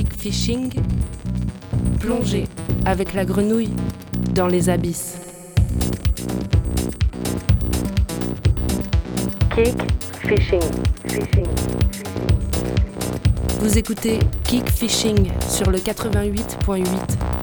[0.00, 0.72] kick fishing,
[1.98, 2.46] plongez
[2.86, 3.74] avec la grenouille
[4.34, 5.18] dans les abysses.
[9.54, 9.76] Kick
[10.22, 10.62] fishing,
[11.06, 11.46] fishing.
[13.60, 17.39] Vous écoutez Kick Fishing sur le 88.8.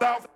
[0.00, 0.33] south.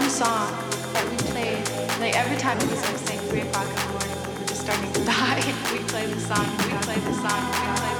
[0.00, 0.50] one song
[0.94, 1.60] that we played,
[2.00, 4.62] like every time it was like say 3 o'clock in the morning, we were just
[4.62, 5.44] starting to die.
[5.72, 7.99] we played the song, we played the song, we played the song.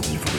[0.00, 0.29] au niveau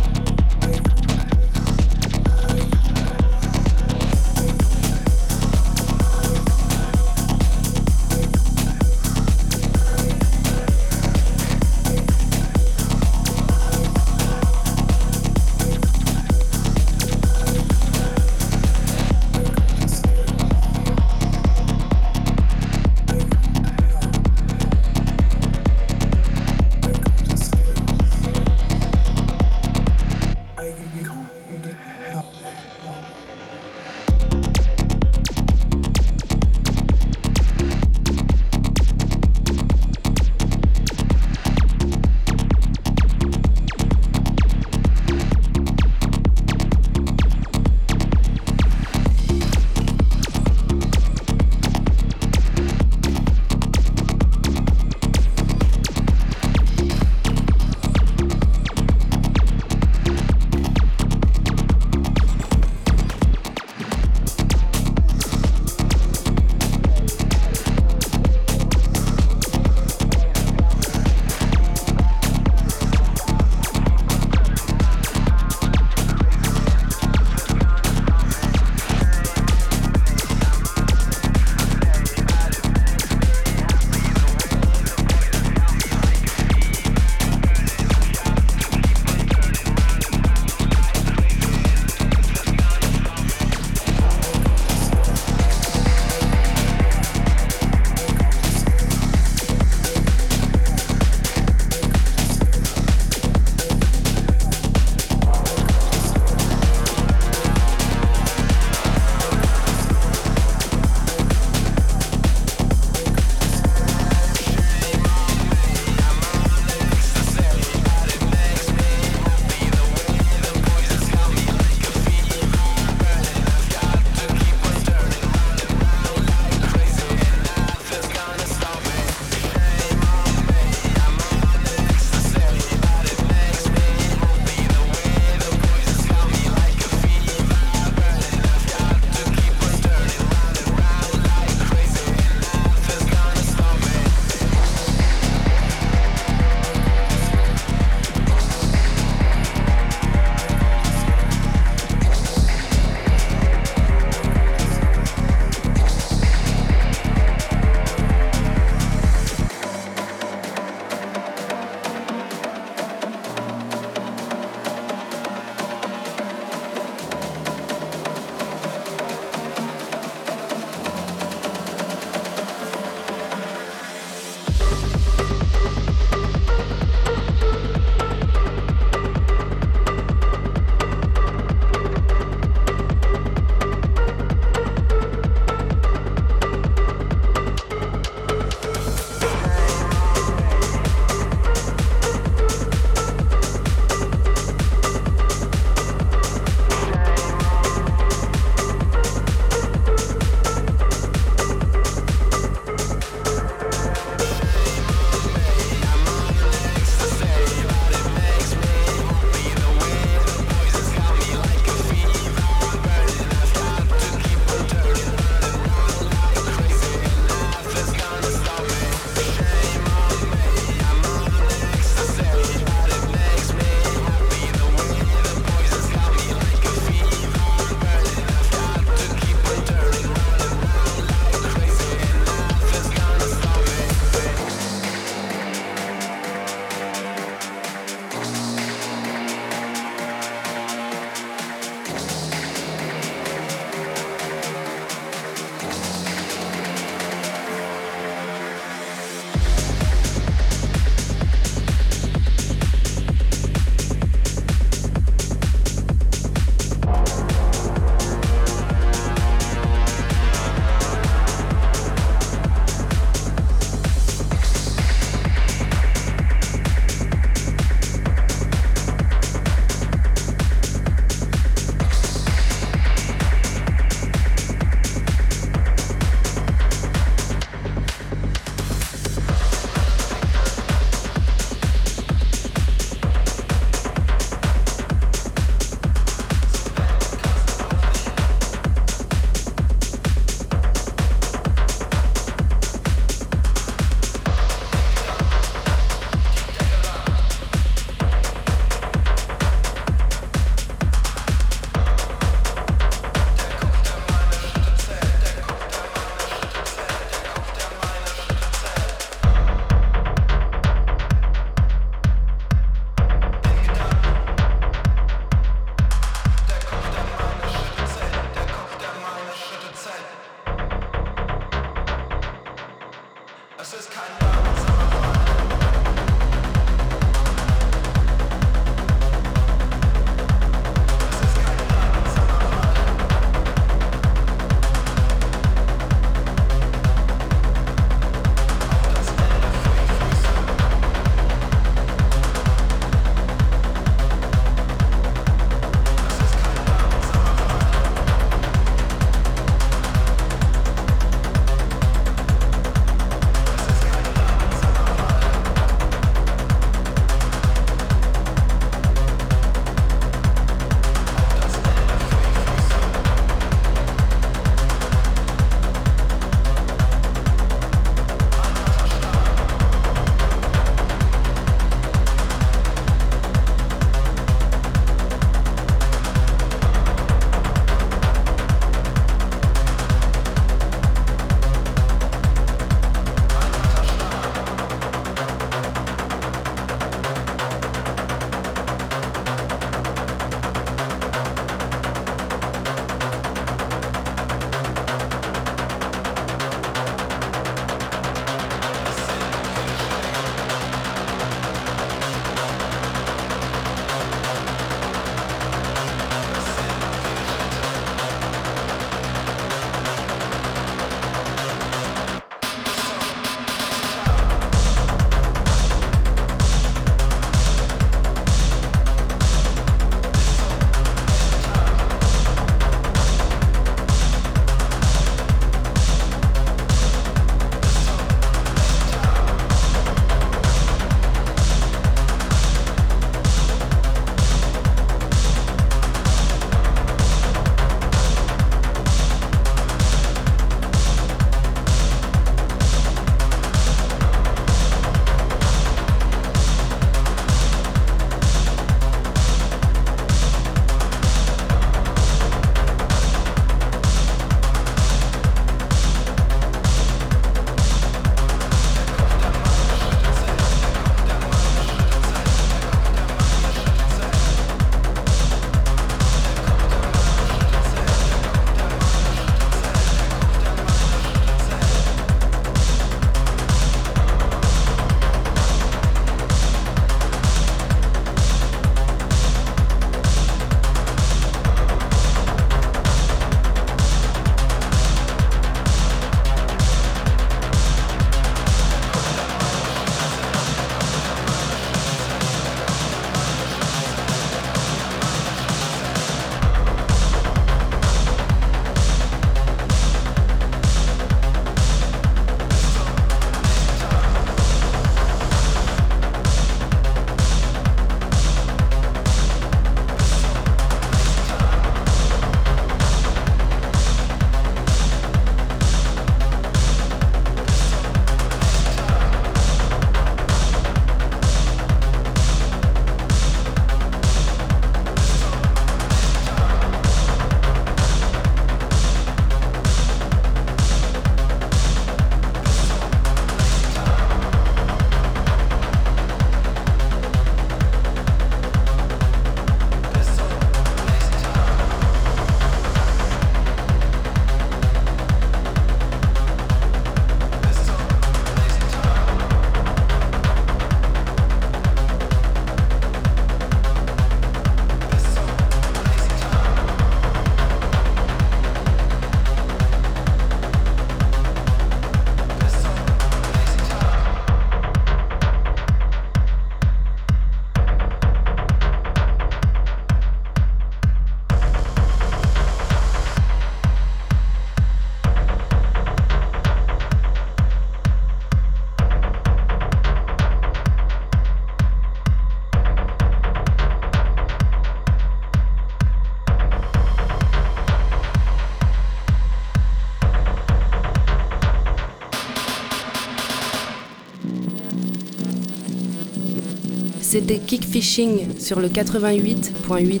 [597.20, 600.00] C'était Kickfishing sur le 88.8.